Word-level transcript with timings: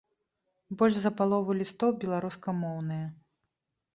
Больш 0.79 0.95
за 1.01 1.09
палову 1.19 1.55
лістоў 1.59 1.93
беларускамоўныя. 2.03 3.05